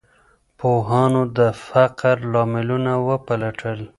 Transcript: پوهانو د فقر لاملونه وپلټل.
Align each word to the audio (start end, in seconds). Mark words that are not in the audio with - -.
پوهانو 0.59 1.21
د 1.37 1.39
فقر 1.67 2.17
لاملونه 2.33 2.91
وپلټل. 3.07 3.79